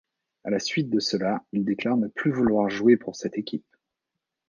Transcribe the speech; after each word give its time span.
À 0.43 0.49
la 0.49 0.57
suite 0.57 0.89
de 0.89 0.99
cela, 0.99 1.43
il 1.51 1.63
déclare 1.63 1.95
ne 1.95 2.07
plus 2.07 2.31
vouloir 2.31 2.71
jouer 2.71 2.97
pour 2.97 3.15
cette 3.15 3.37
équipe. 3.37 3.67